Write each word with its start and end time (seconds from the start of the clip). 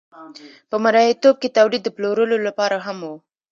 په 0.69 0.75
مرئیتوب 0.83 1.35
کې 1.41 1.55
تولید 1.57 1.81
د 1.83 1.89
پلورلو 1.97 2.37
لپاره 2.47 2.77
هم 2.85 2.97
و. 3.09 3.13